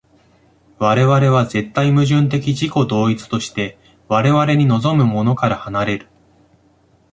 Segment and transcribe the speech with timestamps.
[0.79, 3.77] 我々は絶対矛盾的自己同一として
[4.07, 6.07] 我々に臨むものから離れる。